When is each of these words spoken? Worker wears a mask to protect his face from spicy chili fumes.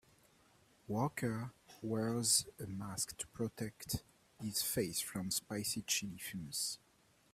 Worker 0.87 1.51
wears 1.83 2.47
a 2.59 2.65
mask 2.65 3.17
to 3.17 3.27
protect 3.27 4.03
his 4.41 4.63
face 4.63 4.99
from 4.99 5.29
spicy 5.29 5.83
chili 5.83 6.17
fumes. 6.17 6.79